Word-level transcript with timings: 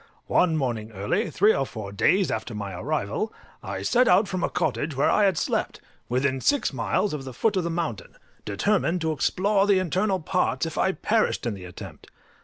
One 0.25 0.57
morning 0.57 0.91
early, 0.93 1.29
three 1.29 1.53
or 1.53 1.63
four 1.63 1.91
days 1.91 2.31
after 2.31 2.55
my 2.55 2.73
arrival, 2.73 3.31
I 3.61 3.83
set 3.83 4.07
out 4.07 4.27
from 4.27 4.43
a 4.43 4.49
cottage 4.49 4.95
where 4.95 5.11
I 5.11 5.25
had 5.25 5.37
slept, 5.37 5.79
within 6.09 6.41
six 6.41 6.73
miles 6.73 7.13
of 7.13 7.23
the 7.23 7.35
foot 7.35 7.55
of 7.55 7.63
the 7.63 7.69
mountain, 7.69 8.15
determined 8.43 9.01
to 9.01 9.11
explore 9.11 9.67
the 9.67 9.77
internal 9.77 10.19
parts, 10.19 10.65
if 10.65 10.75
I 10.75 10.93
perished 10.93 11.45
in 11.45 11.53
the 11.53 11.65
attempt. 11.65 12.07